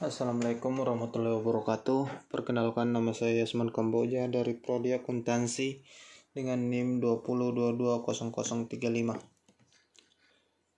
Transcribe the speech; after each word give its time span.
Assalamualaikum 0.00 0.80
warahmatullahi 0.80 1.36
wabarakatuh. 1.44 2.32
Perkenalkan 2.32 2.88
nama 2.88 3.12
saya 3.12 3.44
Yasman 3.44 3.68
Kamboja 3.68 4.24
dari 4.32 4.56
Prodi 4.56 4.96
Akuntansi 4.96 5.84
dengan 6.32 6.72
NIM 6.72 7.04
20220035. 7.04 8.80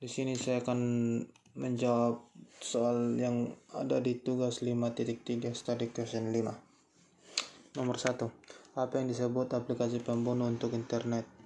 Di 0.02 0.08
sini 0.10 0.34
saya 0.34 0.58
akan 0.66 0.78
menjawab 1.54 2.34
soal 2.58 3.14
yang 3.14 3.54
ada 3.70 4.02
di 4.02 4.18
tugas 4.18 4.58
5.3 4.58 5.54
study 5.54 5.94
question 5.94 6.34
5. 6.34 7.78
Nomor 7.78 8.02
1. 8.02 8.26
Apa 8.74 8.98
yang 8.98 9.06
disebut 9.06 9.54
aplikasi 9.54 10.02
pembunuh 10.02 10.50
untuk 10.50 10.74
internet? 10.74 11.41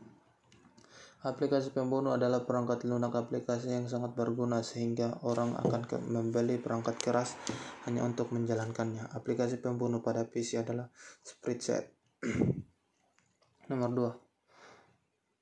Aplikasi 1.27 1.75
pembunuh 1.75 2.15
adalah 2.15 2.47
perangkat 2.47 2.87
lunak 2.87 3.11
aplikasi 3.11 3.75
yang 3.75 3.91
sangat 3.91 4.15
berguna 4.15 4.63
sehingga 4.63 5.19
orang 5.27 5.59
akan 5.59 5.83
membeli 6.07 6.55
perangkat 6.55 7.03
keras 7.03 7.35
hanya 7.83 8.07
untuk 8.07 8.31
menjalankannya. 8.31 9.11
Aplikasi 9.11 9.59
pembunuh 9.59 10.07
pada 10.07 10.23
PC 10.23 10.63
adalah 10.63 10.87
Spreadset. 11.27 11.91
Nomor 13.75 13.91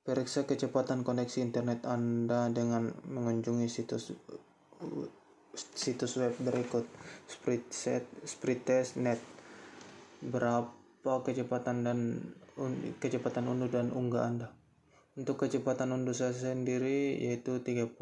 2. 0.01 0.09
Periksa 0.09 0.49
kecepatan 0.49 1.05
koneksi 1.05 1.45
internet 1.45 1.85
Anda 1.85 2.49
dengan 2.49 2.89
mengunjungi 3.05 3.69
situs 3.69 4.09
situs 5.53 6.17
web 6.17 6.33
berikut 6.41 6.89
Spreadset 7.29 8.09
Spreadtest.net. 8.25 9.21
Berapa 10.25 11.21
kecepatan 11.21 11.85
dan 11.85 12.25
kecepatan 12.97 13.45
unduh 13.45 13.69
dan 13.69 13.93
unggah 13.93 14.25
Anda? 14.25 14.64
Untuk 15.15 15.47
kecepatan 15.47 15.95
unduh 15.95 16.11
saya 16.11 16.35
sendiri 16.35 17.15
yaitu 17.23 17.63
30.9 17.63 17.95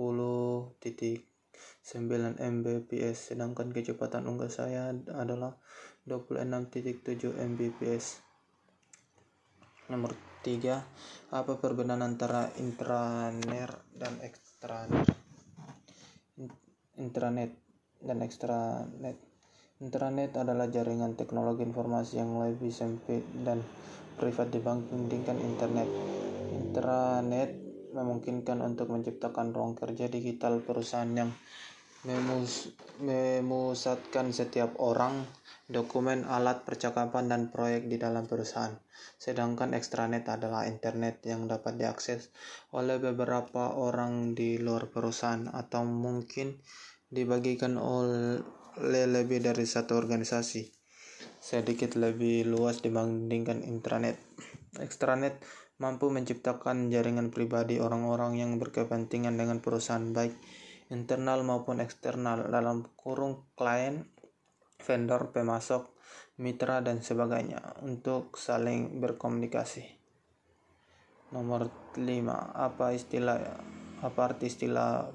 Mbps 2.41 3.17
sedangkan 3.29 3.69
kecepatan 3.69 4.25
unggah 4.25 4.49
saya 4.49 4.89
adalah 5.13 5.53
26.7 6.09 7.37
Mbps. 7.37 8.05
Nomor 9.93 10.17
3. 10.41 11.37
Apa 11.37 11.53
perbedaan 11.61 12.01
antara 12.01 12.49
intranet 12.57 13.69
dan 13.93 14.17
extranet? 14.25 15.05
Intranet 16.97 17.53
dan 18.01 18.25
extranet. 18.25 19.21
Intranet 19.85 20.33
adalah 20.33 20.65
jaringan 20.65 21.13
teknologi 21.13 21.61
informasi 21.61 22.17
yang 22.17 22.41
lebih 22.41 22.73
sempit 22.73 23.21
dan 23.45 23.61
privat 24.17 24.49
dibandingkan 24.49 25.37
internet 25.37 25.85
Intranet 26.51 27.55
memungkinkan 27.93 28.59
untuk 28.65 28.89
menciptakan 28.89 29.53
ruang 29.53 29.77
kerja 29.77 30.09
digital 30.09 30.59
perusahaan 30.65 31.07
yang 31.13 31.31
memus 32.03 32.73
memusatkan 32.99 34.35
setiap 34.35 34.75
orang, 34.77 35.23
dokumen, 35.71 36.27
alat 36.27 36.67
percakapan, 36.67 37.31
dan 37.31 37.41
proyek 37.49 37.87
di 37.87 37.95
dalam 37.95 38.27
perusahaan. 38.27 38.75
Sedangkan 39.17 39.71
extranet 39.73 40.27
adalah 40.27 40.67
internet 40.67 41.23
yang 41.23 41.47
dapat 41.47 41.79
diakses 41.79 42.29
oleh 42.75 42.99
beberapa 42.99 43.73
orang 43.79 44.35
di 44.35 44.59
luar 44.59 44.91
perusahaan 44.91 45.47
atau 45.49 45.87
mungkin 45.87 46.59
dibagikan 47.07 47.79
oleh 47.79 49.05
lebih 49.07 49.41
dari 49.41 49.65
satu 49.65 49.95
organisasi. 49.97 50.69
Sedikit 51.39 51.95
lebih 51.95 52.45
luas 52.47 52.83
dibandingkan 52.83 53.63
intranet. 53.63 54.19
Extranet 54.79 55.39
mampu 55.83 56.07
menciptakan 56.07 56.87
jaringan 56.87 57.27
pribadi 57.27 57.83
orang-orang 57.83 58.39
yang 58.39 58.55
berkepentingan 58.55 59.35
dengan 59.35 59.59
perusahaan 59.59 60.15
baik 60.15 60.31
internal 60.87 61.43
maupun 61.43 61.83
eksternal 61.83 62.47
dalam 62.47 62.87
kurung 62.95 63.51
klien, 63.59 64.07
vendor, 64.79 65.35
pemasok, 65.35 65.91
mitra 66.39 66.79
dan 66.79 67.03
sebagainya 67.03 67.83
untuk 67.83 68.39
saling 68.39 69.03
berkomunikasi. 69.03 69.99
Nomor 71.35 71.67
5. 71.99 71.99
Apa 72.55 72.95
istilah 72.95 73.43
apa 73.99 74.19
arti 74.23 74.47
istilah 74.47 75.11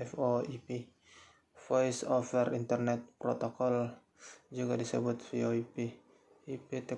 VoIP? 0.00 0.68
Voice 1.66 2.08
over 2.08 2.56
Internet 2.56 3.20
Protocol 3.20 3.92
juga 4.48 4.80
disebut 4.80 5.20
VoIP. 5.28 5.76
IP 6.46 6.70
te 6.86 6.96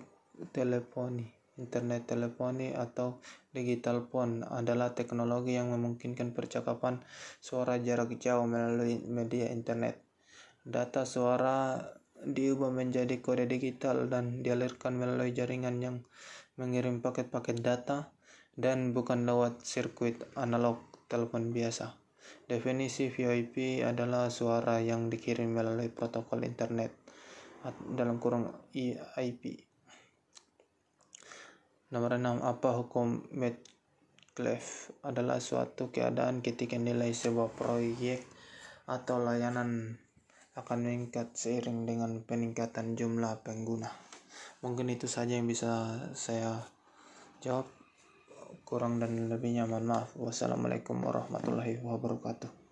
teleponi 0.53 1.38
Internet 1.59 2.07
teleponi 2.07 2.71
atau 2.71 3.19
digital 3.51 4.07
phone 4.07 4.47
adalah 4.47 4.95
teknologi 4.95 5.59
yang 5.59 5.75
memungkinkan 5.75 6.31
percakapan 6.31 7.03
suara 7.43 7.83
jarak 7.83 8.15
jauh 8.23 8.47
melalui 8.47 9.03
media 9.11 9.51
internet. 9.51 9.99
Data 10.63 11.03
suara 11.03 11.83
diubah 12.23 12.71
menjadi 12.71 13.19
kode 13.19 13.51
digital 13.51 14.07
dan 14.07 14.47
dialirkan 14.47 14.95
melalui 14.95 15.35
jaringan 15.35 15.83
yang 15.83 15.97
mengirim 16.55 17.03
paket-paket 17.03 17.59
data 17.59 18.15
dan 18.55 18.95
bukan 18.95 19.27
lewat 19.27 19.63
sirkuit 19.67 20.23
analog 20.39 20.79
telepon 21.11 21.51
biasa. 21.51 21.99
Definisi 22.47 23.11
VoIP 23.11 23.83
adalah 23.83 24.31
suara 24.31 24.79
yang 24.79 25.11
dikirim 25.11 25.51
melalui 25.51 25.91
protokol 25.91 26.47
internet 26.47 26.95
dalam 27.95 28.23
kurung 28.23 28.47
IP 28.75 29.68
Nomor 31.89 32.21
6. 32.21 32.45
Apa 32.45 32.77
hukum 32.85 33.25
Metcalfe? 33.33 34.93
Adalah 35.01 35.41
suatu 35.41 35.89
keadaan 35.89 36.45
ketika 36.45 36.77
nilai 36.77 37.17
sebuah 37.17 37.49
proyek 37.57 38.29
atau 38.85 39.17
layanan 39.25 39.97
akan 40.53 40.79
meningkat 40.85 41.33
seiring 41.33 41.89
dengan 41.89 42.21
peningkatan 42.21 42.93
jumlah 42.93 43.41
pengguna. 43.41 43.89
Mungkin 44.61 44.93
itu 44.93 45.09
saja 45.09 45.41
yang 45.41 45.49
bisa 45.49 45.97
saya 46.13 46.61
jawab. 47.41 47.65
Kurang 48.69 49.01
dan 49.01 49.33
lebihnya 49.33 49.65
mohon 49.65 49.89
maaf. 49.89 50.13
Wassalamualaikum 50.21 51.01
warahmatullahi 51.01 51.81
wabarakatuh. 51.81 52.68